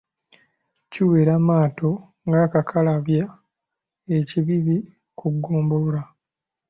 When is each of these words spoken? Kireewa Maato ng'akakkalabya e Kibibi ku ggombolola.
Kireewa 0.91 1.33
Maato 1.47 1.89
ng'akakkalabya 2.27 3.23
e 4.17 4.17
Kibibi 4.29 4.77
ku 5.17 5.25
ggombolola. 5.35 6.01